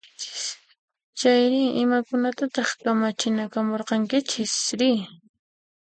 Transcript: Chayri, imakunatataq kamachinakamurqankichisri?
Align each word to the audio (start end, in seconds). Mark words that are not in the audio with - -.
Chayri, 1.19 1.61
imakunatataq 1.83 2.67
kamachinakamurqankichisri? 2.81 4.91